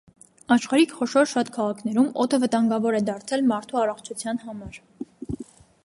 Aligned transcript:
Աշխարհի 0.53 0.87
խոշոր 0.93 1.27
շատ 1.33 1.51
քաղաքներում 1.57 2.09
օդը 2.25 2.39
վտանգավոր 2.45 2.99
է 3.01 3.05
դարձել 3.11 3.47
մարդու 3.53 3.81
առողջության 3.83 4.43
համար։ 4.49 4.83